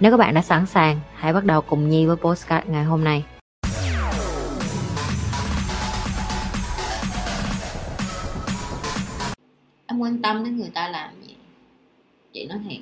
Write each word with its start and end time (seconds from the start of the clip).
Nếu 0.00 0.10
các 0.10 0.16
bạn 0.16 0.34
đã 0.34 0.42
sẵn 0.42 0.66
sàng, 0.66 1.00
hãy 1.14 1.32
bắt 1.32 1.44
đầu 1.44 1.60
cùng 1.60 1.88
Nhi 1.88 2.06
với 2.06 2.16
postcard 2.16 2.68
ngày 2.68 2.84
hôm 2.84 3.04
nay. 3.04 3.24
em 9.86 9.98
quan 9.98 10.22
tâm 10.22 10.44
đến 10.44 10.58
người 10.58 10.70
ta 10.74 10.88
làm 10.88 11.10
gì? 11.26 11.34
Chị 12.32 12.46
nói 12.46 12.58
thiệt. 12.68 12.80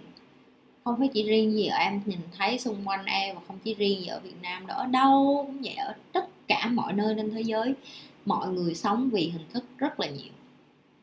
Không 0.84 0.98
phải 0.98 1.08
chỉ 1.14 1.22
riêng 1.22 1.52
gì 1.52 1.66
ở 1.66 1.76
em 1.78 2.00
nhìn 2.06 2.18
thấy 2.38 2.58
xung 2.58 2.84
quanh 2.84 3.04
em 3.04 3.34
và 3.34 3.42
không 3.48 3.58
chỉ 3.64 3.74
riêng 3.74 4.00
gì 4.00 4.06
ở 4.06 4.20
Việt 4.20 4.42
Nam 4.42 4.66
đó 4.66 4.74
ở 4.74 4.86
đâu 4.86 5.44
cũng 5.46 5.62
vậy 5.62 5.74
ở 5.74 5.94
tất 6.12 6.24
cả 6.48 6.68
mọi 6.72 6.92
nơi 6.92 7.14
trên 7.16 7.30
thế 7.30 7.40
giới 7.40 7.74
mọi 8.24 8.48
người 8.48 8.74
sống 8.74 9.10
vì 9.12 9.28
hình 9.28 9.46
thức 9.52 9.64
rất 9.78 10.00
là 10.00 10.06
nhiều. 10.06 10.32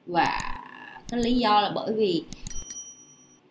Và 0.05 0.39
cái 1.09 1.19
lý 1.19 1.33
do 1.33 1.61
là 1.61 1.71
bởi 1.75 1.93
vì 1.93 2.23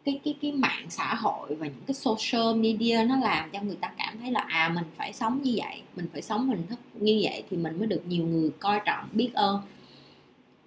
cái 0.05 0.21
cái 0.25 0.35
cái 0.43 0.53
mạng 0.53 0.87
xã 0.91 1.15
hội 1.15 1.55
và 1.55 1.67
những 1.67 1.85
cái 1.87 1.95
social 1.95 2.57
media 2.57 3.05
nó 3.09 3.17
làm 3.17 3.51
cho 3.51 3.61
người 3.61 3.77
ta 3.81 3.93
cảm 3.99 4.19
thấy 4.21 4.31
là 4.31 4.41
à 4.41 4.69
mình 4.75 4.85
phải 4.97 5.13
sống 5.13 5.43
như 5.43 5.53
vậy, 5.57 5.83
mình 5.97 6.07
phải 6.13 6.23
sống 6.23 6.49
hình 6.49 6.67
thức 6.67 6.79
như 6.95 7.21
vậy 7.23 7.43
thì 7.51 7.57
mình 7.57 7.79
mới 7.79 7.87
được 7.87 8.03
nhiều 8.07 8.27
người 8.27 8.51
coi 8.59 8.81
trọng, 8.85 9.09
biết 9.13 9.31
ơn. 9.35 9.61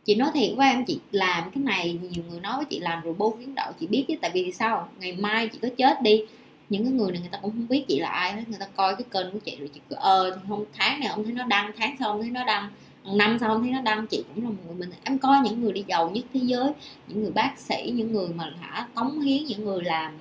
Chị 0.06 0.16
nói 0.16 0.30
thiệt 0.34 0.58
với 0.58 0.70
em, 0.70 0.86
chị 0.86 1.00
làm 1.12 1.52
cái 1.52 1.64
này, 1.64 2.00
nhiều 2.12 2.24
người 2.30 2.40
nói 2.40 2.58
với 2.58 2.66
chị 2.66 2.80
làm 2.80 3.04
rồi 3.04 3.14
bô 3.14 3.30
kiến 3.30 3.56
đậu 3.56 3.72
chị 3.80 3.88
biết 3.88 4.06
chứ, 4.08 4.14
tại 4.22 4.32
vì 4.34 4.52
sao? 4.52 4.90
Ngày 5.00 5.14
mai 5.14 5.48
chị 5.48 5.60
có 5.62 5.68
chết 5.78 6.02
đi, 6.02 6.22
những 6.70 6.84
cái 6.84 6.94
người 6.94 7.12
này 7.12 7.20
người 7.20 7.30
ta 7.32 7.40
cũng 7.42 7.52
không 7.52 7.68
biết 7.68 7.86
chị 7.88 8.00
là 8.00 8.10
ai 8.10 8.34
hết, 8.34 8.44
người 8.48 8.60
ta 8.60 8.68
coi 8.76 8.96
cái 8.96 9.06
kênh 9.12 9.32
của 9.32 9.40
chị 9.40 9.56
rồi 9.60 9.70
chị 9.74 9.80
cứ 9.90 9.96
ờ 9.96 10.32
thì 10.36 10.42
không, 10.50 10.66
tháng 10.74 11.00
này 11.00 11.10
ông 11.10 11.24
thấy 11.24 11.34
nó 11.34 11.44
đăng, 11.44 11.72
tháng 11.78 11.96
sau 12.00 12.10
ông 12.10 12.22
thấy 12.22 12.32
nó 12.32 12.44
đăng 12.46 12.70
năm 13.14 13.38
sau 13.40 13.60
thấy 13.60 13.72
nó 13.72 13.82
đăng 13.82 14.08
chị 14.08 14.24
cũng 14.28 14.44
là 14.44 14.50
một 14.50 14.56
người 14.68 14.76
mình 14.76 14.90
em 15.04 15.18
coi 15.18 15.40
những 15.44 15.62
người 15.62 15.74
đi 15.74 15.84
giàu 15.88 16.10
nhất 16.10 16.26
thế 16.34 16.40
giới 16.44 16.72
những 17.08 17.22
người 17.22 17.32
bác 17.32 17.54
sĩ 17.58 17.92
những 17.96 18.14
người 18.14 18.28
mà 18.28 18.54
hả 18.60 18.88
cống 18.96 19.20
hiến 19.20 19.44
những 19.46 19.66
người 19.66 19.84
làm 19.84 20.14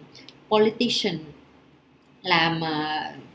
politician 0.48 1.18
làm 2.22 2.60
uh, 2.62 3.26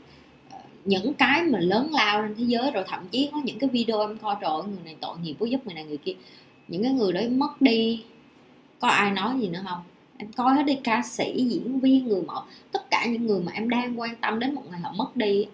những 0.84 1.14
cái 1.14 1.42
mà 1.42 1.58
lớn 1.58 1.88
lao 1.92 2.22
trên 2.22 2.34
thế 2.36 2.44
giới. 2.44 2.70
Rồi 2.70 2.84
thậm 2.88 3.08
chí 3.10 3.28
có 3.32 3.40
những 3.44 3.58
cái 3.58 3.70
video 3.70 4.00
em 4.00 4.18
coi 4.18 4.36
rồi 4.40 4.64
người 4.64 4.84
này 4.84 4.96
tội 5.00 5.16
nghiệp 5.18 5.34
có 5.40 5.46
giúp 5.46 5.66
người 5.66 5.74
này 5.74 5.84
người 5.84 5.96
kia. 5.96 6.14
Những 6.68 6.82
cái 6.82 6.92
người 6.92 7.12
đấy 7.12 7.28
mất 7.28 7.62
đi 7.62 8.04
có 8.80 8.88
ai 8.88 9.10
nói 9.10 9.40
gì 9.40 9.48
nữa 9.48 9.62
không? 9.68 9.82
Em 10.16 10.32
coi 10.32 10.54
hết 10.54 10.62
đi 10.62 10.78
ca 10.84 11.02
sĩ 11.02 11.44
diễn 11.48 11.80
viên 11.80 12.08
người 12.08 12.22
mẫu 12.22 12.42
tất 12.72 12.90
cả 12.90 13.06
những 13.06 13.26
người 13.26 13.40
mà 13.40 13.52
em 13.52 13.68
đang 13.68 14.00
quan 14.00 14.16
tâm 14.16 14.38
đến 14.38 14.54
một 14.54 14.62
ngày 14.70 14.80
họ 14.80 14.92
mất 14.92 15.16
đi 15.16 15.46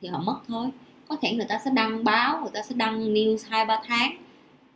thì 0.00 0.08
họ 0.08 0.22
mất 0.22 0.36
thôi 0.48 0.66
có 1.08 1.16
thể 1.22 1.34
người 1.34 1.46
ta 1.48 1.60
sẽ 1.64 1.70
đăng 1.70 2.04
báo, 2.04 2.40
người 2.40 2.50
ta 2.54 2.62
sẽ 2.62 2.74
đăng 2.74 3.14
news 3.14 3.36
hai, 3.48 3.64
ba 3.64 3.80
tháng. 3.86 4.16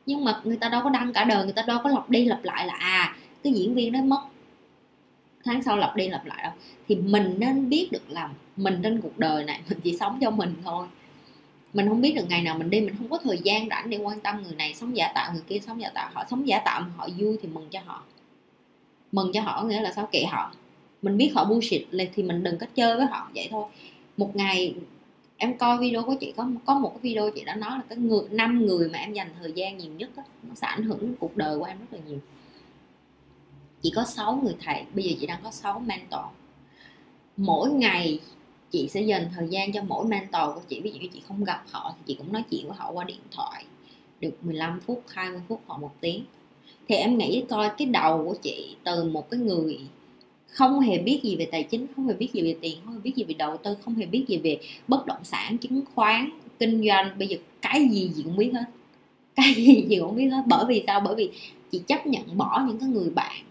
Nhưng 0.06 0.24
mà 0.24 0.40
người 0.44 0.56
ta 0.56 0.68
đâu 0.68 0.80
có 0.84 0.90
đăng 0.90 1.12
cả 1.12 1.24
đời, 1.24 1.44
người 1.44 1.52
ta 1.52 1.62
đâu 1.62 1.78
có 1.84 1.90
lặp 1.90 2.10
đi 2.10 2.24
lặp 2.24 2.44
lại 2.44 2.66
là 2.66 2.74
à 2.74 3.16
cái 3.42 3.52
diễn 3.52 3.74
viên 3.74 3.92
đó 3.92 4.00
mất. 4.02 4.22
Tháng 5.44 5.62
sau 5.62 5.76
lặp 5.76 5.96
đi 5.96 6.08
lặp 6.08 6.26
lại 6.26 6.42
đâu. 6.42 6.52
Thì 6.88 6.94
mình 6.94 7.34
nên 7.38 7.68
biết 7.68 7.88
được 7.92 8.10
là 8.10 8.30
mình 8.56 8.80
trên 8.82 9.00
cuộc 9.00 9.18
đời 9.18 9.44
này, 9.44 9.60
mình 9.68 9.78
chỉ 9.82 9.96
sống 9.96 10.18
cho 10.20 10.30
mình 10.30 10.54
thôi. 10.64 10.86
Mình 11.72 11.88
không 11.88 12.00
biết 12.00 12.12
được 12.16 12.24
ngày 12.28 12.42
nào 12.42 12.58
mình 12.58 12.70
đi, 12.70 12.80
mình 12.80 12.94
không 12.98 13.08
có 13.08 13.18
thời 13.24 13.38
gian 13.38 13.68
rảnh 13.68 13.90
để 13.90 13.96
quan 13.96 14.20
tâm 14.20 14.42
người 14.42 14.54
này 14.54 14.74
sống 14.74 14.96
giả 14.96 15.12
tạo, 15.14 15.32
người 15.32 15.42
kia 15.48 15.58
sống 15.66 15.80
giả 15.80 15.88
tạo. 15.88 16.10
Họ 16.14 16.24
sống 16.30 16.48
giả 16.48 16.58
tạo 16.58 16.84
họ 16.96 17.08
vui 17.18 17.38
thì 17.42 17.48
mừng 17.48 17.68
cho 17.70 17.80
họ. 17.86 18.02
Mừng 19.12 19.32
cho 19.32 19.40
họ 19.40 19.62
nghĩa 19.62 19.80
là 19.80 19.92
sao? 19.92 20.08
Kệ 20.12 20.24
họ. 20.24 20.52
Mình 21.02 21.16
biết 21.16 21.32
họ 21.34 21.44
bullshit 21.44 21.82
thì 22.14 22.22
mình 22.22 22.42
đừng 22.42 22.58
có 22.58 22.66
chơi 22.74 22.96
với 22.96 23.06
họ 23.06 23.30
vậy 23.34 23.48
thôi. 23.50 23.64
Một 24.16 24.36
ngày 24.36 24.74
em 25.38 25.58
coi 25.58 25.78
video 25.78 26.02
của 26.02 26.14
chị 26.20 26.32
có 26.36 26.48
có 26.64 26.78
một 26.78 26.90
cái 26.90 27.00
video 27.02 27.30
chị 27.30 27.44
đã 27.44 27.54
nói 27.54 27.70
là 27.70 27.82
cái 27.88 27.98
người 27.98 28.22
năm 28.30 28.66
người 28.66 28.88
mà 28.88 28.98
em 28.98 29.12
dành 29.12 29.30
thời 29.40 29.52
gian 29.52 29.78
nhiều 29.78 29.92
nhất 29.92 30.10
đó, 30.16 30.22
nó 30.42 30.54
sẽ 30.54 30.66
ảnh 30.66 30.82
hưởng 30.82 30.98
đến 31.00 31.14
cuộc 31.20 31.36
đời 31.36 31.58
của 31.58 31.64
em 31.64 31.78
rất 31.78 31.86
là 31.90 31.98
nhiều. 32.08 32.18
Chị 33.82 33.92
có 33.96 34.04
6 34.04 34.40
người 34.44 34.54
thầy 34.60 34.84
bây 34.94 35.04
giờ 35.04 35.16
chị 35.20 35.26
đang 35.26 35.40
có 35.44 35.50
6 35.50 35.78
mentor. 35.78 36.20
Mỗi 37.36 37.70
ngày 37.70 38.20
chị 38.70 38.88
sẽ 38.88 39.00
dành 39.00 39.28
thời 39.36 39.48
gian 39.48 39.72
cho 39.72 39.82
mỗi 39.82 40.06
mentor 40.06 40.54
của 40.54 40.60
chị. 40.68 40.80
Ví 40.80 40.90
dụ 40.90 41.00
như 41.00 41.08
chị 41.12 41.22
không 41.28 41.44
gặp 41.44 41.64
họ 41.70 41.94
thì 41.96 42.02
chị 42.06 42.14
cũng 42.14 42.32
nói 42.32 42.44
chuyện 42.50 42.68
với 42.68 42.76
họ 42.76 42.90
qua 42.90 43.04
điện 43.04 43.20
thoại 43.30 43.64
được 44.20 44.34
15 44.40 44.80
phút 44.80 45.02
20 45.08 45.40
phút 45.48 45.60
hoặc 45.66 45.80
một 45.80 45.94
tiếng. 46.00 46.24
Thì 46.88 46.94
em 46.94 47.18
nghĩ 47.18 47.44
coi 47.48 47.70
cái 47.78 47.86
đầu 47.86 48.24
của 48.28 48.34
chị 48.42 48.76
từ 48.84 49.04
một 49.04 49.30
cái 49.30 49.40
người 49.40 49.80
không 50.48 50.80
hề 50.80 50.98
biết 50.98 51.20
gì 51.22 51.36
về 51.36 51.48
tài 51.52 51.62
chính 51.62 51.86
không 51.96 52.08
hề 52.08 52.14
biết 52.14 52.32
gì 52.32 52.42
về 52.42 52.56
tiền 52.60 52.78
không 52.84 52.94
hề 52.94 53.00
biết 53.00 53.16
gì 53.16 53.24
về 53.24 53.34
đầu 53.34 53.56
tư 53.56 53.76
không 53.84 53.94
hề 53.94 54.06
biết 54.06 54.24
gì 54.28 54.38
về 54.38 54.58
bất 54.88 55.06
động 55.06 55.24
sản 55.24 55.58
chứng 55.58 55.82
khoán 55.94 56.30
kinh 56.58 56.86
doanh. 56.88 57.18
Bây 57.18 57.28
giờ 57.28 57.36
cái 57.62 57.88
gì 57.88 58.10
gì 58.14 58.22
cũng 58.22 58.36
biết 58.36 58.50
hết. 58.54 58.64
Cái 59.34 59.54
gì 59.54 59.86
gì 59.88 59.96
cũng 60.00 60.16
biết 60.16 60.28
hết. 60.28 60.42
Bởi 60.46 60.64
vì 60.68 60.84
sao? 60.86 61.00
Bởi 61.00 61.14
vì 61.14 61.30
chị 61.70 61.82
chấp 61.86 62.06
nhận 62.06 62.36
bỏ 62.36 62.64
những 62.68 62.78
cái 62.78 62.88
người 62.88 63.10
bạn 63.10 63.42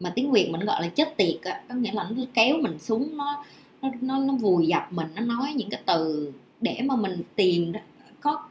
mà 0.00 0.12
tiếng 0.14 0.32
việt 0.32 0.48
mình 0.50 0.60
gọi 0.60 0.82
là 0.82 0.88
chết 0.88 1.16
tiệt 1.16 1.36
á. 1.42 1.62
Có 1.68 1.74
nghĩa 1.74 1.92
là 1.92 2.10
nó 2.16 2.24
kéo 2.34 2.56
mình 2.60 2.78
xuống 2.78 3.16
nó 3.16 3.44
nó 3.82 3.90
nó 4.00 4.18
nó 4.18 4.34
vùi 4.34 4.66
dập 4.66 4.88
mình 4.90 5.06
nó 5.14 5.22
nói 5.22 5.52
những 5.56 5.70
cái 5.70 5.80
từ 5.86 6.32
để 6.60 6.80
mà 6.84 6.96
mình 6.96 7.22
tìm 7.36 7.72
có 8.20 8.48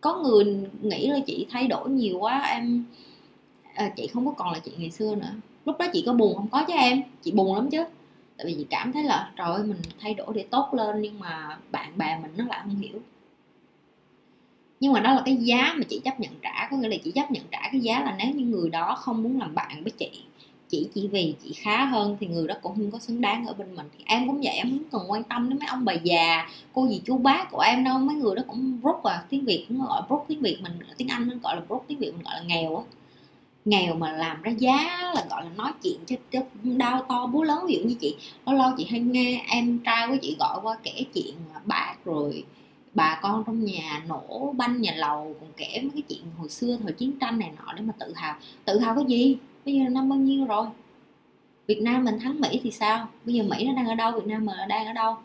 có 0.00 0.22
người 0.22 0.56
nghĩ 0.82 1.06
là 1.06 1.18
chị 1.26 1.46
thay 1.50 1.66
đổi 1.66 1.90
nhiều 1.90 2.18
quá 2.18 2.38
em 2.38 2.84
à, 3.74 3.92
chị 3.96 4.06
không 4.06 4.26
có 4.26 4.32
còn 4.32 4.52
là 4.52 4.58
chị 4.58 4.72
ngày 4.78 4.90
xưa 4.90 5.14
nữa 5.14 5.34
lúc 5.64 5.78
đó 5.78 5.86
chị 5.92 6.02
có 6.06 6.12
buồn 6.12 6.36
không? 6.36 6.48
Có 6.48 6.64
chứ 6.68 6.74
em. 6.74 7.02
Chị 7.22 7.32
buồn 7.32 7.56
lắm 7.56 7.70
chứ. 7.70 7.84
Tại 8.36 8.46
vì 8.46 8.54
chị 8.54 8.66
cảm 8.70 8.92
thấy 8.92 9.04
là, 9.04 9.32
trời 9.36 9.46
ơi, 9.46 9.62
mình 9.62 9.78
thay 10.00 10.14
đổi 10.14 10.34
để 10.34 10.44
tốt 10.50 10.74
lên, 10.74 11.00
nhưng 11.00 11.20
mà 11.20 11.58
bạn 11.70 11.98
bè 11.98 12.18
mình 12.22 12.30
nó 12.36 12.44
lại 12.44 12.60
không 12.64 12.76
hiểu. 12.76 13.00
Nhưng 14.80 14.92
mà 14.92 15.00
đó 15.00 15.12
là 15.12 15.22
cái 15.24 15.36
giá 15.36 15.74
mà 15.76 15.82
chị 15.88 16.00
chấp 16.04 16.20
nhận 16.20 16.32
trả. 16.42 16.68
Có 16.70 16.76
nghĩa 16.76 16.88
là 16.88 16.96
chị 17.04 17.10
chấp 17.10 17.30
nhận 17.30 17.42
trả 17.50 17.68
cái 17.72 17.80
giá 17.80 18.00
là 18.00 18.16
nếu 18.18 18.34
như 18.34 18.44
người 18.44 18.70
đó 18.70 18.94
không 18.98 19.22
muốn 19.22 19.40
làm 19.40 19.54
bạn 19.54 19.82
với 19.82 19.92
chị 19.98 20.10
chỉ 20.68 20.88
chỉ 20.94 21.08
vì 21.08 21.34
chị 21.44 21.52
khá 21.52 21.84
hơn 21.84 22.16
thì 22.20 22.26
người 22.26 22.46
đó 22.46 22.54
cũng 22.62 22.74
không 22.74 22.90
có 22.90 22.98
xứng 22.98 23.20
đáng 23.20 23.46
ở 23.46 23.54
bên 23.54 23.76
mình. 23.76 23.86
Thì 23.98 24.04
em 24.06 24.26
cũng 24.26 24.40
vậy, 24.44 24.54
em 24.54 24.70
không 24.70 24.84
cần 24.92 25.10
quan 25.10 25.22
tâm 25.22 25.48
đến 25.48 25.58
mấy 25.58 25.68
ông 25.68 25.84
bà 25.84 25.92
già, 25.92 26.48
cô 26.72 26.88
gì 26.88 27.02
chú 27.04 27.18
bác 27.18 27.50
của 27.50 27.60
em 27.60 27.84
đâu. 27.84 27.98
Mấy 27.98 28.16
người 28.16 28.36
đó 28.36 28.42
cũng 28.46 28.80
broke 28.82 29.10
à. 29.10 29.24
Tiếng 29.28 29.44
việt 29.44 29.64
cũng 29.68 29.86
gọi 29.86 30.02
broke 30.08 30.24
tiếng 30.28 30.40
việt 30.40 30.58
mình, 30.62 30.72
tiếng 30.96 31.08
anh 31.08 31.28
nó 31.28 31.34
gọi 31.42 31.56
là 31.56 31.62
broke 31.68 31.84
tiếng 31.88 31.98
việt 31.98 32.12
mình 32.12 32.24
gọi 32.24 32.34
là 32.34 32.42
nghèo 32.42 32.76
á 32.76 32.82
nghèo 33.64 33.94
mà 33.94 34.12
làm 34.12 34.42
ra 34.42 34.50
giá 34.50 35.12
là 35.14 35.24
gọi 35.30 35.44
là 35.44 35.50
nói 35.56 35.72
chuyện 35.82 35.98
cho, 36.06 36.16
cho 36.32 36.40
đau 36.62 37.06
to 37.08 37.26
búa 37.26 37.42
lớn. 37.42 37.64
Ví 37.66 37.74
dụ 37.74 37.88
như 37.88 37.94
chị 38.00 38.16
lâu 38.46 38.56
lâu 38.56 38.70
chị 38.76 38.86
hay 38.90 39.00
nghe 39.00 39.44
em 39.48 39.78
trai 39.78 40.08
của 40.08 40.16
chị 40.22 40.36
gọi 40.38 40.58
qua 40.62 40.76
kể 40.82 41.04
chuyện 41.14 41.34
à, 41.54 41.60
bác 41.64 41.94
rồi 42.04 42.44
bà 42.94 43.18
con 43.22 43.44
trong 43.46 43.64
nhà 43.64 44.02
nổ 44.08 44.54
banh 44.56 44.80
nhà 44.80 44.92
lầu 44.96 45.36
còn 45.40 45.50
kể 45.56 45.80
mấy 45.82 45.90
cái 45.94 46.02
chuyện 46.08 46.22
hồi 46.38 46.48
xưa 46.48 46.76
thời 46.82 46.92
chiến 46.92 47.12
tranh 47.20 47.38
này 47.38 47.50
nọ 47.58 47.72
để 47.72 47.82
mà 47.82 47.92
tự 47.98 48.12
hào. 48.16 48.36
Tự 48.64 48.78
hào 48.78 48.94
cái 48.94 49.04
gì? 49.08 49.36
Bây 49.64 49.74
giờ 49.74 49.88
năm 49.90 50.08
bao 50.08 50.18
nhiêu 50.18 50.44
rồi? 50.44 50.66
Việt 51.66 51.82
Nam 51.82 52.04
mình 52.04 52.18
thắng 52.18 52.40
Mỹ 52.40 52.60
thì 52.62 52.70
sao? 52.70 53.08
Bây 53.24 53.34
giờ 53.34 53.42
Mỹ 53.42 53.64
nó 53.64 53.74
đang 53.74 53.86
ở 53.86 53.94
đâu? 53.94 54.12
Việt 54.12 54.26
Nam 54.26 54.46
mình 54.46 54.56
đang 54.68 54.86
ở 54.86 54.92
đâu? 54.92 55.16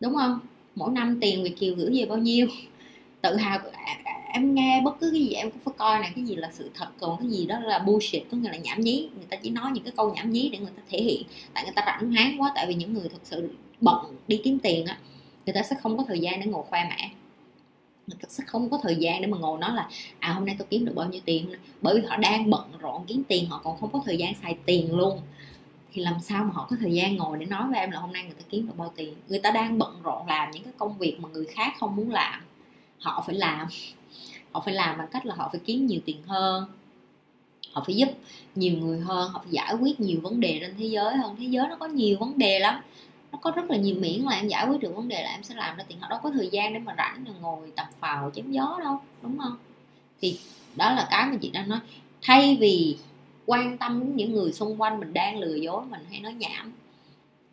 Đúng 0.00 0.14
không? 0.14 0.40
Mỗi 0.74 0.90
năm 0.90 1.20
tiền 1.20 1.42
Việt 1.42 1.56
kiều 1.58 1.74
gửi 1.74 1.90
về 1.94 2.06
bao 2.06 2.18
nhiêu? 2.18 2.46
Tự 3.20 3.36
hào 3.36 3.58
à, 3.72 3.95
em 4.36 4.54
nghe 4.54 4.80
bất 4.84 5.00
cứ 5.00 5.10
cái 5.10 5.20
gì 5.20 5.32
em 5.32 5.50
cũng 5.50 5.60
phải 5.64 5.74
coi 5.78 5.98
này, 5.98 6.12
cái 6.14 6.24
gì 6.24 6.36
là 6.36 6.50
sự 6.52 6.70
thật, 6.74 6.88
còn 7.00 7.18
cái 7.18 7.28
gì 7.28 7.46
đó 7.46 7.60
là 7.60 7.78
bullshit, 7.78 8.22
có 8.30 8.36
nghĩa 8.36 8.50
là 8.50 8.56
nhảm 8.56 8.80
nhí. 8.80 9.08
Người 9.16 9.26
ta 9.28 9.36
chỉ 9.36 9.50
nói 9.50 9.70
những 9.74 9.84
cái 9.84 9.92
câu 9.96 10.14
nhảm 10.14 10.32
nhí 10.32 10.48
để 10.48 10.58
người 10.58 10.70
ta 10.76 10.82
thể 10.90 11.02
hiện, 11.02 11.22
tại 11.54 11.64
người 11.64 11.72
ta 11.76 11.82
rảnh 11.86 12.12
háng 12.12 12.40
quá, 12.40 12.52
tại 12.54 12.66
vì 12.66 12.74
những 12.74 12.94
người 12.94 13.08
thật 13.08 13.20
sự 13.22 13.50
bận 13.80 14.16
đi 14.28 14.40
kiếm 14.44 14.58
tiền 14.58 14.86
á, 14.86 14.98
người 15.46 15.52
ta 15.52 15.62
sẽ 15.62 15.76
không 15.82 15.98
có 15.98 16.04
thời 16.08 16.18
gian 16.18 16.40
để 16.40 16.46
ngồi 16.46 16.64
khoe 16.68 16.84
mẽ. 16.84 17.10
Người 18.06 18.18
ta 18.22 18.28
sẽ 18.28 18.44
không 18.46 18.70
có 18.70 18.78
thời 18.82 18.96
gian 18.96 19.20
để 19.20 19.26
mà 19.26 19.38
ngồi 19.38 19.58
nói 19.58 19.70
là 19.74 19.88
à 20.18 20.32
hôm 20.32 20.44
nay 20.44 20.56
tôi 20.58 20.66
kiếm 20.70 20.84
được 20.84 20.92
bao 20.94 21.08
nhiêu 21.08 21.20
tiền? 21.24 21.50
Bởi 21.82 22.00
vì 22.00 22.06
họ 22.06 22.16
đang 22.16 22.50
bận 22.50 22.64
rộn 22.80 23.04
kiếm 23.06 23.22
tiền, 23.28 23.46
họ 23.48 23.60
còn 23.64 23.80
không 23.80 23.90
có 23.92 24.02
thời 24.04 24.16
gian 24.16 24.32
xài 24.42 24.56
tiền 24.66 24.96
luôn. 24.96 25.20
Thì 25.92 26.02
làm 26.02 26.20
sao 26.20 26.44
mà 26.44 26.50
họ 26.52 26.66
có 26.70 26.76
thời 26.80 26.92
gian 26.92 27.16
ngồi 27.16 27.38
để 27.38 27.46
nói 27.46 27.68
với 27.70 27.80
em 27.80 27.90
là 27.90 28.00
hôm 28.00 28.12
nay 28.12 28.22
người 28.22 28.34
ta 28.34 28.44
kiếm 28.50 28.66
được 28.66 28.74
bao 28.76 28.92
tiền? 28.96 29.14
Người 29.28 29.38
ta 29.38 29.50
đang 29.50 29.78
bận 29.78 30.00
rộn 30.02 30.26
làm 30.26 30.50
những 30.50 30.64
cái 30.64 30.72
công 30.78 30.98
việc 30.98 31.16
mà 31.20 31.28
người 31.28 31.46
khác 31.46 31.74
không 31.78 31.96
muốn 31.96 32.10
làm, 32.10 32.42
họ 32.98 33.24
phải 33.26 33.36
làm 33.36 33.66
họ 34.56 34.62
phải 34.64 34.74
làm 34.74 34.98
bằng 34.98 35.08
cách 35.10 35.26
là 35.26 35.34
họ 35.34 35.48
phải 35.52 35.60
kiếm 35.64 35.86
nhiều 35.86 36.00
tiền 36.04 36.22
hơn. 36.26 36.64
Họ 37.72 37.82
phải 37.86 37.96
giúp 37.96 38.08
nhiều 38.54 38.78
người 38.78 39.00
hơn, 39.00 39.30
họ 39.30 39.38
phải 39.38 39.52
giải 39.52 39.74
quyết 39.80 40.00
nhiều 40.00 40.20
vấn 40.22 40.40
đề 40.40 40.58
trên 40.60 40.74
thế 40.78 40.86
giới 40.86 41.16
hơn. 41.16 41.36
Thế 41.38 41.44
giới 41.44 41.68
nó 41.68 41.76
có 41.76 41.86
nhiều 41.86 42.16
vấn 42.20 42.38
đề 42.38 42.58
lắm. 42.58 42.80
Nó 43.32 43.38
có 43.42 43.50
rất 43.50 43.70
là 43.70 43.76
nhiều 43.76 43.96
miễn 44.00 44.20
là 44.20 44.36
em 44.36 44.48
giải 44.48 44.68
quyết 44.68 44.80
được 44.80 44.96
vấn 44.96 45.08
đề 45.08 45.22
là 45.22 45.30
em 45.30 45.42
sẽ 45.42 45.54
làm 45.54 45.76
ra 45.76 45.84
tiền. 45.88 46.00
Họ 46.00 46.08
đâu 46.08 46.18
có 46.22 46.30
thời 46.30 46.48
gian 46.52 46.72
để 46.74 46.78
mà 46.78 46.94
rảnh 46.98 47.24
là 47.26 47.32
ngồi 47.40 47.72
tập 47.76 47.86
phào, 48.00 48.30
chém 48.30 48.52
gió 48.52 48.78
đâu, 48.84 49.00
đúng 49.22 49.38
không? 49.38 49.56
Thì 50.20 50.38
đó 50.76 50.92
là 50.92 51.08
cái 51.10 51.26
mà 51.26 51.36
chị 51.40 51.50
đang 51.50 51.68
nói. 51.68 51.78
Thay 52.22 52.56
vì 52.60 52.96
quan 53.46 53.78
tâm 53.78 54.00
đến 54.00 54.16
những 54.16 54.32
người 54.32 54.52
xung 54.52 54.80
quanh 54.80 55.00
mình 55.00 55.12
đang 55.12 55.38
lừa 55.38 55.54
dối 55.54 55.84
mình 55.90 56.00
hay 56.10 56.20
nói 56.20 56.32
nhảm, 56.32 56.72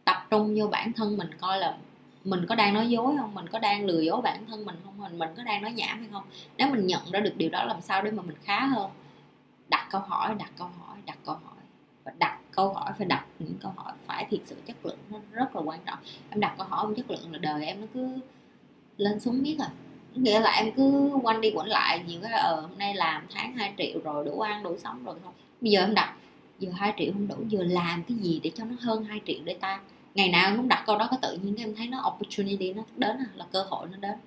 tập 0.05 0.27
trung 0.31 0.55
vô 0.59 0.67
bản 0.67 0.93
thân 0.93 1.17
mình 1.17 1.29
coi 1.39 1.59
là 1.59 1.77
mình 2.23 2.45
có 2.49 2.55
đang 2.55 2.73
nói 2.73 2.89
dối 2.89 3.15
không? 3.19 3.33
Mình 3.33 3.47
có 3.47 3.59
đang 3.59 3.85
lừa 3.85 3.99
dối 4.01 4.21
bản 4.21 4.45
thân 4.47 4.65
mình 4.65 4.75
không? 4.85 4.97
Mình 4.97 5.19
mình 5.19 5.29
có 5.37 5.43
đang 5.43 5.61
nói 5.61 5.71
nhảm 5.71 5.99
hay 5.99 6.07
không? 6.11 6.23
Nếu 6.57 6.67
mình 6.67 6.87
nhận 6.87 7.01
ra 7.11 7.19
được 7.19 7.33
điều 7.37 7.49
đó 7.49 7.63
làm 7.63 7.81
sao 7.81 8.01
để 8.01 8.11
mà 8.11 8.23
mình 8.23 8.35
khá 8.43 8.65
hơn? 8.65 8.91
Đặt 9.69 9.87
câu 9.91 10.01
hỏi, 10.01 10.35
đặt 10.39 10.51
câu 10.57 10.67
hỏi, 10.79 10.97
đặt 11.05 11.17
câu 11.25 11.35
hỏi. 11.35 11.55
Và 12.03 12.11
đặt 12.19 12.39
câu 12.51 12.73
hỏi, 12.73 12.91
phải 12.97 13.07
đặt 13.07 13.25
những 13.39 13.53
câu 13.61 13.71
hỏi 13.75 13.93
phải 14.05 14.27
thiệt 14.29 14.39
sự 14.45 14.55
chất 14.65 14.85
lượng, 14.85 14.97
nó 15.09 15.19
rất 15.31 15.55
là 15.55 15.61
quan 15.61 15.79
trọng. 15.85 15.99
Em 16.29 16.39
đặt 16.39 16.55
câu 16.57 16.67
hỏi 16.67 16.79
không 16.81 16.95
chất 16.95 17.11
lượng 17.11 17.31
là 17.31 17.37
đời 17.37 17.65
em 17.65 17.81
nó 17.81 17.87
cứ 17.93 18.07
lên 18.97 19.19
xuống 19.19 19.43
biết 19.43 19.55
rồi 19.59 19.67
à. 19.67 19.73
nghĩa 20.15 20.39
là 20.39 20.51
em 20.51 20.71
cứ 20.75 21.11
quanh 21.23 21.41
đi 21.41 21.51
quẩn 21.55 21.67
lại, 21.67 22.03
nhiều 22.07 22.19
cái 22.21 22.31
ờ 22.31 22.61
hôm 22.61 22.77
nay 22.77 22.95
làm 22.95 23.25
tháng 23.33 23.53
2 23.53 23.73
triệu 23.77 23.99
rồi, 24.03 24.25
đủ 24.25 24.39
ăn, 24.39 24.63
đủ 24.63 24.77
sống 24.83 25.03
rồi 25.03 25.15
thôi. 25.23 25.33
Bây 25.61 25.71
giờ 25.71 25.79
em 25.79 25.93
đặt, 25.93 26.15
giờ 26.59 26.71
2 26.75 26.93
triệu 26.97 27.13
không 27.13 27.27
đủ, 27.27 27.35
giờ 27.47 27.63
làm 27.63 28.03
cái 28.03 28.17
gì 28.17 28.39
để 28.43 28.51
cho 28.55 28.65
nó 28.65 28.75
hơn 28.79 29.03
2 29.03 29.21
triệu 29.25 29.39
để 29.43 29.53
ta 29.53 29.79
ngày 30.15 30.29
nào 30.29 30.49
em 30.49 30.57
cũng 30.57 30.67
đặt 30.67 30.83
câu 30.85 30.97
đó 30.97 31.07
có 31.11 31.17
tự 31.21 31.37
nhiên 31.37 31.55
em 31.55 31.75
thấy 31.75 31.87
nó 31.87 32.13
opportunity 32.13 32.73
nó 32.73 32.83
đến 32.97 33.17
à, 33.17 33.25
là 33.35 33.45
cơ 33.51 33.63
hội 33.63 33.87
nó 33.91 33.97
đến. 33.97 34.17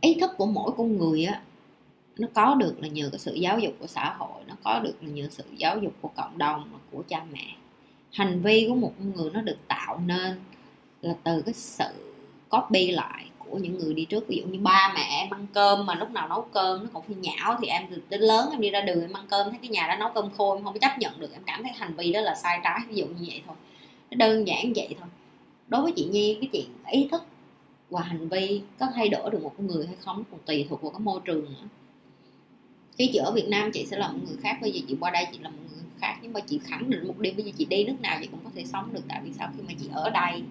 Ý 0.00 0.14
thức 0.20 0.30
của 0.36 0.46
mỗi 0.46 0.72
con 0.76 0.98
người 0.98 1.24
á, 1.24 1.42
nó 2.18 2.28
có 2.34 2.54
được 2.54 2.74
là 2.80 2.88
nhờ 2.88 3.08
cái 3.12 3.18
sự 3.18 3.34
giáo 3.34 3.58
dục 3.58 3.74
của 3.78 3.86
xã 3.86 4.14
hội, 4.18 4.42
nó 4.46 4.54
có 4.62 4.80
được 4.80 4.94
là 5.00 5.08
nhờ 5.08 5.28
sự 5.30 5.44
giáo 5.56 5.78
dục 5.78 5.92
của 6.00 6.08
cộng 6.08 6.38
đồng, 6.38 6.70
của 6.90 7.02
cha 7.08 7.24
mẹ. 7.32 7.56
Hành 8.12 8.40
vi 8.40 8.66
của 8.68 8.74
một 8.74 8.92
con 8.98 9.14
người 9.14 9.30
nó 9.30 9.40
được 9.40 9.58
tạo 9.68 10.00
nên 10.06 10.40
là 11.02 11.14
từ 11.24 11.42
cái 11.42 11.54
sự 11.54 12.14
copy 12.48 12.90
lại 12.90 13.26
của 13.52 13.58
những 13.58 13.78
người 13.78 13.94
đi 13.94 14.04
trước, 14.04 14.28
ví 14.28 14.36
dụ 14.36 14.46
như 14.46 14.58
ba 14.58 14.92
mẹ 14.94 15.06
em 15.20 15.30
ăn 15.30 15.46
cơm 15.54 15.86
mà 15.86 15.94
lúc 15.94 16.10
nào 16.10 16.28
nấu 16.28 16.42
cơm 16.52 16.84
nó 16.84 16.90
còn 16.92 17.02
phải 17.02 17.16
nhão 17.16 17.58
thì 17.62 17.68
em 17.68 17.82
từ 17.90 18.02
đến 18.08 18.20
lớn 18.20 18.48
em 18.52 18.60
đi 18.60 18.70
ra 18.70 18.80
đường 18.80 19.00
em 19.00 19.12
ăn 19.12 19.26
cơm, 19.30 19.50
thấy 19.50 19.58
cái 19.62 19.68
nhà 19.68 19.86
đó 19.88 19.96
nấu 19.96 20.08
cơm 20.14 20.30
khô 20.30 20.54
em 20.54 20.64
không 20.64 20.78
chấp 20.78 20.98
nhận 20.98 21.20
được, 21.20 21.32
em 21.32 21.42
cảm 21.46 21.62
thấy 21.62 21.72
hành 21.72 21.94
vi 21.96 22.12
đó 22.12 22.20
là 22.20 22.34
sai 22.34 22.60
trái, 22.64 22.80
ví 22.88 22.94
dụ 22.94 23.06
như 23.06 23.26
vậy 23.28 23.42
thôi. 23.46 23.56
Nó 24.10 24.16
đơn 24.16 24.46
giản 24.46 24.72
vậy 24.76 24.94
thôi. 25.00 25.08
Đối 25.68 25.82
với 25.82 25.92
chị 25.96 26.04
nhi, 26.04 26.38
cái 26.40 26.48
chuyện 26.52 26.66
ý 26.90 27.08
thức 27.10 27.22
và 27.90 28.00
hành 28.00 28.28
vi 28.28 28.60
có 28.78 28.86
thay 28.94 29.08
đổi 29.08 29.30
được 29.30 29.42
một 29.42 29.60
người 29.60 29.86
hay 29.86 29.96
không 30.00 30.24
còn 30.30 30.40
tùy 30.46 30.66
thuộc 30.70 30.82
vào 30.82 30.90
cái 30.90 31.00
môi 31.00 31.20
trường 31.24 31.44
nữa. 31.44 31.68
Khi 32.96 33.10
chị 33.12 33.18
ở 33.18 33.32
Việt 33.32 33.48
Nam, 33.48 33.70
chị 33.72 33.86
sẽ 33.86 33.96
là 33.98 34.08
một 34.08 34.18
người 34.26 34.36
khác, 34.42 34.58
bây 34.60 34.72
giờ 34.72 34.80
chị 34.88 34.96
qua 35.00 35.10
đây 35.10 35.26
chị 35.32 35.38
là 35.38 35.48
một 35.48 35.62
người 35.70 35.82
khác, 36.00 36.16
nhưng 36.22 36.32
mà 36.32 36.40
chị 36.40 36.60
khẳng 36.64 36.90
định 36.90 37.06
một 37.06 37.18
điều 37.18 37.32
bây 37.36 37.44
giờ 37.44 37.50
chị 37.58 37.64
đi 37.64 37.84
nước 37.84 38.00
nào 38.00 38.18
chị 38.20 38.26
cũng 38.26 38.40
có 38.44 38.50
thể 38.54 38.64
sống 38.64 38.88
được, 38.92 39.02
tại 39.08 39.20
vì 39.24 39.32
sao 39.32 39.48
khi 39.56 39.62
mà 39.68 39.72
chị 39.80 39.88
ở 39.92 40.10
đây 40.10 40.42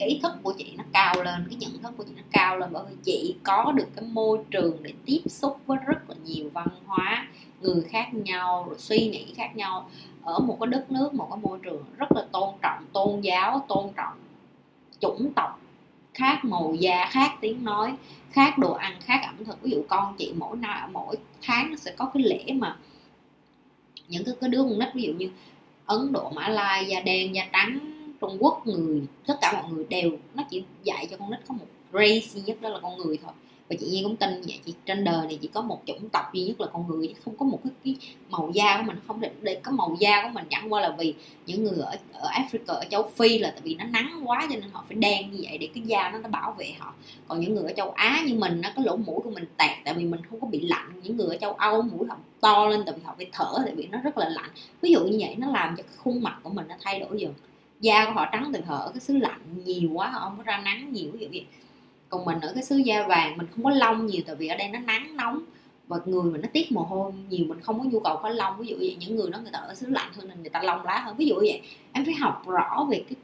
cái 0.00 0.08
ý 0.08 0.20
thức 0.22 0.32
của 0.42 0.52
chị 0.58 0.72
nó 0.76 0.84
cao 0.92 1.22
lên 1.22 1.46
cái 1.50 1.56
nhận 1.56 1.82
thức 1.82 1.92
của 1.96 2.04
chị 2.04 2.12
nó 2.16 2.22
cao 2.32 2.58
lên 2.58 2.70
bởi 2.72 2.84
vì 2.90 2.96
chị 3.04 3.34
có 3.42 3.72
được 3.76 3.88
cái 3.96 4.04
môi 4.04 4.38
trường 4.50 4.82
để 4.82 4.92
tiếp 5.04 5.20
xúc 5.26 5.58
với 5.66 5.78
rất 5.86 6.10
là 6.10 6.14
nhiều 6.24 6.50
văn 6.52 6.66
hóa 6.86 7.28
người 7.60 7.82
khác 7.90 8.14
nhau 8.14 8.64
rồi 8.68 8.78
suy 8.78 9.08
nghĩ 9.08 9.26
khác 9.36 9.56
nhau. 9.56 9.90
Ở 10.22 10.38
một 10.38 10.56
cái 10.60 10.66
đất 10.66 10.92
nước 10.92 11.14
một 11.14 11.26
cái 11.30 11.38
môi 11.42 11.58
trường 11.62 11.84
rất 11.96 12.12
là 12.12 12.24
tôn 12.32 12.54
trọng 12.62 12.84
tôn 12.92 13.20
giáo 13.20 13.64
tôn 13.68 13.92
trọng 13.96 14.14
chủng 15.00 15.32
tộc 15.32 15.60
khác 16.14 16.44
màu 16.44 16.74
da 16.74 17.08
khác 17.10 17.30
tiếng 17.40 17.64
nói 17.64 17.94
khác 18.30 18.58
đồ 18.58 18.72
ăn 18.72 19.00
khác 19.00 19.20
ẩm 19.26 19.44
thực. 19.44 19.62
Ví 19.62 19.70
dụ 19.70 19.82
con 19.88 20.14
chị 20.18 20.32
mỗi 20.36 20.56
năm 20.56 20.92
mỗi 20.92 21.16
tháng 21.42 21.70
nó 21.70 21.76
sẽ 21.76 21.94
có 21.96 22.10
cái 22.14 22.22
lễ 22.22 22.44
mà 22.52 22.76
những 24.08 24.24
cái, 24.24 24.34
cái 24.40 24.50
đứa 24.50 24.62
con 24.62 24.78
nít 24.78 24.94
ví 24.94 25.02
dụ 25.02 25.12
như 25.12 25.30
ấn 25.86 26.12
độ 26.12 26.30
mã 26.30 26.48
lai 26.48 26.86
da 26.86 27.00
đen 27.00 27.34
da 27.34 27.46
trắng 27.52 27.89
trung 28.20 28.36
quốc 28.40 28.66
người 28.66 29.02
tất 29.26 29.34
cả 29.40 29.52
mọi 29.52 29.72
người 29.72 29.84
đều 29.84 30.10
nó 30.34 30.44
chỉ 30.50 30.62
dạy 30.84 31.06
cho 31.10 31.16
con 31.16 31.30
nít 31.30 31.40
có 31.48 31.54
một 31.54 31.66
race 31.92 32.26
duy 32.34 32.42
nhất 32.46 32.60
đó 32.60 32.68
là 32.68 32.78
con 32.82 32.96
người 32.98 33.18
thôi. 33.22 33.32
Và 33.68 33.76
chị 33.80 33.86
Nhi 33.86 34.02
cũng 34.02 34.16
tin 34.16 34.30
vậy 34.30 34.60
chị 34.66 34.74
trên 34.86 35.04
đời 35.04 35.26
này 35.26 35.38
chỉ 35.42 35.48
có 35.54 35.62
một 35.62 35.82
chủng 35.86 36.08
tộc 36.08 36.24
duy 36.32 36.44
nhất 36.44 36.60
là 36.60 36.66
con 36.72 36.88
người 36.88 37.14
không 37.24 37.36
có 37.36 37.46
một 37.46 37.60
cái, 37.64 37.72
cái 37.84 37.96
màu 38.28 38.50
da 38.54 38.76
của 38.76 38.82
mình 38.82 38.96
không 39.06 39.20
định 39.20 39.32
để 39.40 39.60
có 39.62 39.72
màu 39.72 39.96
da 40.00 40.22
của 40.22 40.28
mình 40.32 40.44
chẳng 40.50 40.72
qua 40.72 40.80
là 40.80 40.96
vì 40.98 41.14
những 41.46 41.64
người 41.64 41.78
ở 41.78 41.96
ở 42.12 42.28
Africa 42.28 42.74
ở 42.74 42.84
châu 42.90 43.10
Phi 43.16 43.38
là 43.38 43.50
tại 43.50 43.60
vì 43.64 43.74
nó 43.74 43.84
nắng 43.84 44.22
quá 44.24 44.46
cho 44.50 44.56
nên 44.56 44.70
họ 44.72 44.84
phải 44.88 44.96
đen 44.96 45.30
như 45.30 45.38
vậy 45.42 45.58
để 45.58 45.68
cái 45.74 45.82
da 45.86 46.10
nó 46.10 46.18
nó 46.18 46.28
bảo 46.28 46.54
vệ 46.58 46.72
họ. 46.78 46.94
Còn 47.28 47.40
những 47.40 47.54
người 47.54 47.64
ở 47.64 47.72
châu 47.72 47.90
Á 47.90 48.22
như 48.26 48.34
mình 48.34 48.60
nó 48.60 48.68
có 48.76 48.82
lỗ 48.84 48.96
mũi 48.96 49.20
của 49.24 49.30
mình 49.30 49.44
tẹt 49.56 49.78
tại 49.84 49.94
vì 49.94 50.04
mình 50.04 50.20
không 50.30 50.40
có 50.40 50.46
bị 50.46 50.60
lạnh. 50.60 51.00
Những 51.02 51.16
người 51.16 51.28
ở 51.28 51.36
châu 51.36 51.52
Âu 51.52 51.82
mũi 51.82 52.08
họ 52.08 52.16
to 52.40 52.66
lên 52.66 52.82
tại 52.86 52.94
vì 52.96 53.02
họ 53.04 53.14
phải 53.16 53.26
thở 53.32 53.52
tại 53.64 53.74
vì 53.74 53.86
nó 53.86 53.98
rất 53.98 54.18
là 54.18 54.28
lạnh. 54.28 54.50
Ví 54.80 54.90
dụ 54.90 55.04
như 55.04 55.18
vậy 55.20 55.34
nó 55.38 55.50
làm 55.50 55.76
cho 55.76 55.82
cái 55.82 55.92
khuôn 55.96 56.22
mặt 56.22 56.38
của 56.42 56.50
mình 56.50 56.68
nó 56.68 56.74
thay 56.80 57.00
đổi 57.00 57.20
dần 57.20 57.34
da 57.80 58.06
của 58.06 58.12
họ 58.12 58.26
trắng 58.32 58.50
từ 58.52 58.60
họ 58.60 58.76
ở 58.76 58.90
cái 58.94 59.00
xứ 59.00 59.16
lạnh 59.16 59.40
nhiều 59.64 59.90
quá, 59.92 60.10
họ 60.10 60.20
không 60.20 60.36
có 60.36 60.42
ra 60.42 60.58
nắng 60.64 60.92
nhiều, 60.92 61.10
ví 61.12 61.18
dụ 61.20 61.26
vậy. 61.32 61.46
Còn 62.08 62.24
mình 62.24 62.40
ở 62.40 62.52
cái 62.54 62.62
xứ 62.62 62.76
da 62.76 63.06
vàng, 63.06 63.38
mình 63.38 63.46
không 63.54 63.64
có 63.64 63.70
lông 63.70 64.06
nhiều 64.06 64.22
tại 64.26 64.36
vì 64.36 64.48
ở 64.48 64.56
đây 64.56 64.68
nó 64.68 64.78
nắng 64.78 65.16
nóng, 65.16 65.42
và 65.88 65.98
người 66.04 66.32
mình 66.32 66.40
nó 66.40 66.48
tiết 66.52 66.72
mồ 66.72 66.82
hôi 66.82 67.12
nhiều, 67.28 67.46
mình 67.46 67.60
không 67.60 67.78
có 67.78 67.84
nhu 67.84 68.00
cầu 68.00 68.16
có 68.22 68.28
lông, 68.28 68.58
ví 68.58 68.66
dụ 68.66 68.76
vậy. 68.76 68.96
Những 69.00 69.16
người 69.16 69.30
đó 69.30 69.38
người 69.38 69.50
ta 69.52 69.58
ở 69.58 69.74
xứ 69.74 69.86
lạnh 69.90 70.12
hơn 70.16 70.28
nên 70.28 70.40
người 70.40 70.50
ta 70.50 70.62
lông 70.62 70.84
lá 70.84 70.98
hơn. 70.98 71.16
Ví 71.16 71.26
dụ 71.26 71.34
vậy, 71.34 71.62
em 71.92 72.04
phải 72.04 72.14
học 72.14 72.42
rõ 72.46 72.86
về 72.90 73.04
cái 73.08 73.16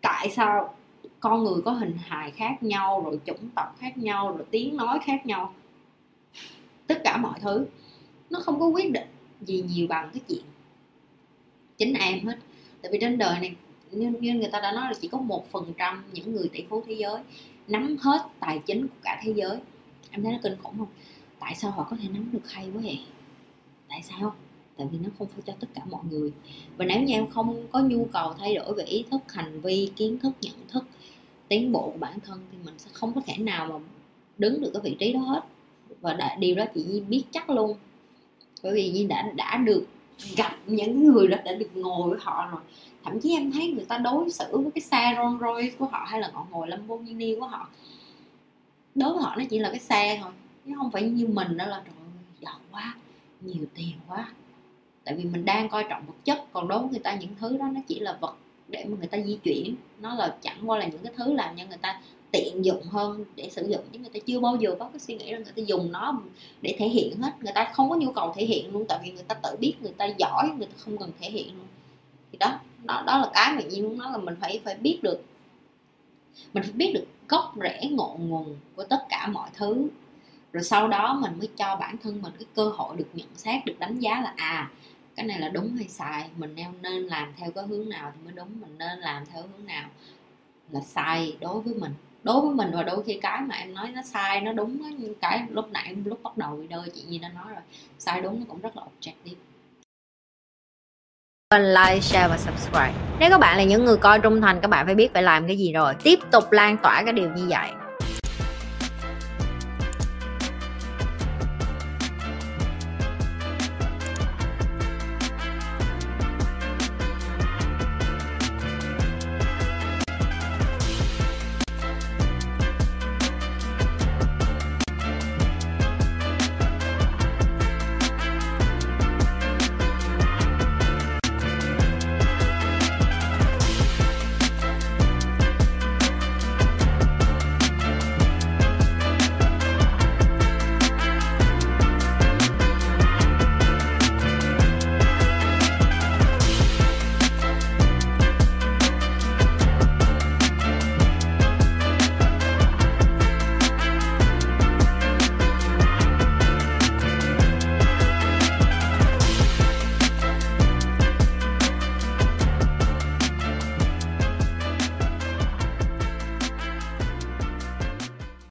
tại 0.00 0.30
sao 0.30 0.74
con 1.20 1.44
người 1.44 1.62
có 1.64 1.70
hình 1.70 1.96
hài 2.04 2.30
khác 2.30 2.62
nhau, 2.62 3.02
rồi 3.04 3.20
chủng 3.26 3.48
tộc 3.54 3.76
khác 3.78 3.98
nhau, 3.98 4.36
rồi 4.36 4.46
tiếng 4.50 4.76
nói 4.76 4.98
khác 5.04 5.26
nhau. 5.26 5.54
Tất 6.86 7.00
cả 7.04 7.16
mọi 7.16 7.40
thứ, 7.40 7.66
nó 8.30 8.40
không 8.40 8.60
có 8.60 8.66
quyết 8.66 8.92
định 8.92 9.08
gì 9.40 9.64
nhiều 9.68 9.86
bằng 9.86 10.10
cái 10.12 10.20
chuyện 10.28 10.44
chính 11.78 11.94
em 11.94 12.26
hết. 12.26 12.38
Tại 12.82 12.92
vì 12.92 12.98
trên 13.00 13.18
đời 13.18 13.38
này 13.40 13.54
như, 13.92 14.12
như 14.20 14.34
người 14.34 14.48
ta 14.52 14.60
đã 14.60 14.72
nói 14.72 14.84
là 14.88 14.94
chỉ 15.00 15.08
có 15.08 15.18
một 15.18 15.50
phần 15.50 15.72
trăm 15.78 16.04
những 16.12 16.32
người 16.32 16.48
tỷ 16.48 16.64
phú 16.68 16.82
thế 16.86 16.94
giới 16.94 17.22
nắm 17.68 17.96
hết 18.00 18.20
tài 18.40 18.58
chính 18.58 18.88
của 18.88 18.94
cả 19.02 19.20
thế 19.24 19.32
giới. 19.36 19.58
Em 20.10 20.22
thấy 20.22 20.32
nó 20.32 20.38
kinh 20.42 20.56
khủng 20.62 20.78
không? 20.78 20.88
Tại 21.38 21.54
sao 21.54 21.70
họ 21.70 21.86
có 21.90 21.96
thể 22.02 22.08
nắm 22.08 22.28
được 22.32 22.50
hay 22.50 22.70
quá 22.74 22.80
vậy? 22.84 23.00
Tại 23.88 24.02
sao? 24.02 24.34
Tại 24.76 24.86
vì 24.92 24.98
nó 24.98 25.08
không 25.18 25.28
phải 25.28 25.42
cho 25.46 25.52
tất 25.60 25.68
cả 25.74 25.82
mọi 25.90 26.04
người. 26.10 26.32
Và 26.76 26.84
nếu 26.84 27.02
như 27.02 27.14
em 27.14 27.30
không 27.30 27.66
có 27.72 27.80
nhu 27.80 28.04
cầu 28.12 28.34
thay 28.38 28.54
đổi 28.54 28.74
về 28.74 28.84
ý 28.84 29.04
thức 29.10 29.32
hành 29.32 29.60
vi 29.60 29.90
kiến 29.96 30.18
thức 30.18 30.32
nhận 30.40 30.54
thức 30.68 30.84
tiến 31.48 31.72
bộ 31.72 31.90
của 31.90 31.98
bản 31.98 32.20
thân 32.20 32.40
thì 32.52 32.58
mình 32.64 32.74
sẽ 32.78 32.90
không 32.92 33.12
có 33.14 33.20
thể 33.26 33.36
nào 33.36 33.66
mà 33.66 33.78
đứng 34.38 34.60
được 34.60 34.70
cái 34.74 34.82
vị 34.84 34.96
trí 34.98 35.12
đó 35.12 35.20
hết. 35.20 35.44
Và 36.00 36.14
đã, 36.14 36.36
điều 36.40 36.54
đó 36.54 36.64
chị 36.74 37.02
biết 37.08 37.24
chắc 37.30 37.50
luôn. 37.50 37.76
Bởi 38.62 38.74
vì 38.74 38.90
Nhi 38.90 39.06
đã 39.06 39.32
đã 39.36 39.56
được 39.56 39.86
gặp 40.36 40.56
những 40.66 41.04
người 41.04 41.28
đó 41.28 41.38
đã 41.44 41.52
được 41.52 41.76
ngồi 41.76 42.10
với 42.10 42.18
họ 42.22 42.48
rồi. 42.52 42.60
Thậm 43.04 43.20
chí 43.20 43.34
em 43.34 43.52
thấy 43.52 43.72
người 43.72 43.84
ta 43.84 43.98
đối 43.98 44.30
xử 44.30 44.58
với 44.58 44.70
cái 44.74 44.82
xe 44.82 45.16
Rolls 45.18 45.40
Royce 45.40 45.76
của 45.78 45.86
họ 45.86 46.04
hay 46.08 46.20
là 46.20 46.30
họ 46.34 46.46
ngồi 46.50 46.68
Lamborghini 46.68 47.34
của 47.40 47.46
họ, 47.46 47.68
đối 48.94 49.12
với 49.12 49.22
họ 49.22 49.36
nó 49.36 49.44
chỉ 49.50 49.58
là 49.58 49.70
cái 49.70 49.80
xe 49.80 50.18
thôi, 50.22 50.32
chứ 50.66 50.72
không 50.78 50.90
phải 50.90 51.02
như 51.02 51.26
mình 51.26 51.56
đó 51.56 51.66
là, 51.66 51.82
trời 51.84 51.94
giàu 52.40 52.58
quá, 52.70 52.94
nhiều 53.40 53.64
tiền 53.74 53.92
quá. 54.08 54.28
Tại 55.04 55.14
vì 55.14 55.24
mình 55.24 55.44
đang 55.44 55.68
coi 55.68 55.84
trọng 55.88 56.06
vật 56.06 56.14
chất, 56.24 56.52
còn 56.52 56.68
đối 56.68 56.78
với 56.78 56.88
người 56.90 56.98
ta 56.98 57.14
những 57.14 57.34
thứ 57.40 57.56
đó 57.56 57.68
nó 57.72 57.80
chỉ 57.88 58.00
là 58.00 58.18
vật 58.20 58.36
để 58.70 58.84
mà 58.88 58.96
người 58.98 59.06
ta 59.06 59.18
di 59.26 59.38
chuyển. 59.42 59.74
Nó 60.00 60.14
là 60.14 60.36
chẳng 60.42 60.70
qua 60.70 60.78
là 60.78 60.86
những 60.86 61.02
cái 61.02 61.12
thứ 61.16 61.32
làm 61.32 61.56
cho 61.56 61.64
người 61.68 61.78
ta 61.80 62.00
tiện 62.30 62.64
dụng 62.64 62.82
hơn 62.82 63.24
để 63.36 63.48
sử 63.50 63.68
dụng, 63.68 63.84
chứ 63.92 63.98
người 63.98 64.10
ta 64.14 64.20
chưa 64.26 64.40
bao 64.40 64.56
giờ 64.56 64.76
có 64.78 64.88
cái 64.92 65.00
suy 65.00 65.14
nghĩ 65.14 65.30
là 65.30 65.38
người 65.38 65.52
ta 65.56 65.62
dùng 65.66 65.92
nó 65.92 66.20
để 66.62 66.76
thể 66.78 66.88
hiện 66.88 67.16
hết. 67.16 67.32
Người 67.40 67.52
ta 67.54 67.70
không 67.74 67.90
có 67.90 67.96
nhu 67.96 68.12
cầu 68.12 68.32
thể 68.36 68.44
hiện 68.44 68.72
luôn, 68.72 68.84
tại 68.88 68.98
vì 69.02 69.10
người 69.10 69.22
ta 69.22 69.34
tự 69.34 69.56
biết, 69.60 69.74
người 69.80 69.92
ta 69.92 70.06
giỏi, 70.18 70.50
người 70.58 70.66
ta 70.66 70.72
không 70.78 70.98
cần 70.98 71.12
thể 71.20 71.30
hiện 71.30 71.46
luôn. 71.46 71.66
Thì 72.32 72.38
đó 72.38 72.58
đó 72.84 73.02
đó 73.06 73.18
là 73.18 73.30
cái 73.34 73.52
mà 73.54 73.60
Nhi 73.60 73.82
muốn 73.82 73.98
nói 73.98 74.12
là 74.12 74.18
mình 74.18 74.34
phải 74.40 74.60
phải 74.64 74.74
biết 74.74 74.98
được. 75.02 75.24
Mình 76.54 76.62
phải 76.62 76.72
biết 76.72 76.92
được 76.94 77.06
gốc 77.28 77.54
rễ 77.62 77.88
ngọn 77.90 78.28
nguồn 78.28 78.56
của 78.76 78.84
tất 78.84 79.04
cả 79.08 79.26
mọi 79.26 79.50
thứ. 79.54 79.88
Rồi 80.52 80.64
sau 80.64 80.88
đó 80.88 81.18
mình 81.22 81.32
mới 81.38 81.48
cho 81.56 81.76
bản 81.76 81.96
thân 82.02 82.22
mình 82.22 82.32
cái 82.38 82.46
cơ 82.54 82.68
hội 82.68 82.96
được 82.96 83.08
nhận 83.14 83.28
xét, 83.36 83.64
được 83.64 83.78
đánh 83.78 83.98
giá 83.98 84.20
là 84.20 84.34
à 84.36 84.70
cái 85.16 85.26
này 85.26 85.40
là 85.40 85.48
đúng 85.48 85.76
hay 85.76 85.88
sai 85.88 86.30
mình 86.36 86.56
nên 86.82 87.06
làm 87.06 87.32
theo 87.36 87.50
cái 87.50 87.64
hướng 87.66 87.88
nào 87.88 88.12
thì 88.14 88.20
mới 88.24 88.32
đúng 88.36 88.60
mình 88.60 88.78
nên 88.78 88.98
làm 88.98 89.26
theo 89.26 89.42
hướng 89.42 89.66
nào 89.66 89.88
là 90.70 90.80
sai 90.80 91.36
đối 91.40 91.60
với 91.60 91.74
mình 91.74 91.94
đối 92.22 92.40
với 92.40 92.54
mình 92.54 92.70
và 92.72 92.82
đôi 92.82 93.02
khi 93.02 93.18
cái 93.22 93.40
mà 93.40 93.54
em 93.56 93.74
nói 93.74 93.88
nó 93.94 94.02
sai 94.02 94.40
nó 94.40 94.52
đúng 94.52 94.82
nhưng 94.98 95.14
cái 95.14 95.46
lúc 95.50 95.70
nãy 95.70 95.96
lúc 96.04 96.22
bắt 96.22 96.36
đầu 96.36 96.56
video 96.56 96.84
chị 96.94 97.02
Nhi 97.08 97.18
đã 97.18 97.28
nói 97.28 97.46
rồi 97.48 97.62
sai 97.98 98.20
đúng 98.20 98.40
nó 98.40 98.46
cũng 98.48 98.60
rất 98.60 98.76
là 98.76 98.82
objective 98.82 99.36
like, 101.58 102.00
share 102.00 102.28
và 102.28 102.38
subscribe. 102.38 102.92
Nếu 103.20 103.30
các 103.30 103.40
bạn 103.40 103.56
là 103.56 103.64
những 103.64 103.84
người 103.84 103.96
coi 103.96 104.18
trung 104.18 104.40
thành, 104.40 104.60
các 104.60 104.68
bạn 104.68 104.86
phải 104.86 104.94
biết 104.94 105.12
phải 105.12 105.22
làm 105.22 105.46
cái 105.46 105.56
gì 105.56 105.72
rồi. 105.72 105.94
Tiếp 106.02 106.18
tục 106.30 106.52
lan 106.52 106.76
tỏa 106.82 107.02
cái 107.04 107.12
điều 107.12 107.28
như 107.28 107.46
vậy. 107.48 107.70